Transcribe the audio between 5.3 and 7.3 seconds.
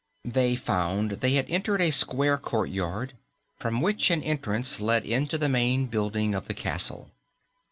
the main building of the castle.